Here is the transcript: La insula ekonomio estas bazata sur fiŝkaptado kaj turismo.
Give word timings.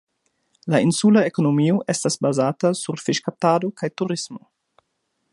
La 0.75 0.77
insula 0.85 1.21
ekonomio 1.31 1.75
estas 1.93 2.17
bazata 2.27 2.71
sur 2.79 3.03
fiŝkaptado 3.09 3.71
kaj 3.83 3.91
turismo. 4.03 4.41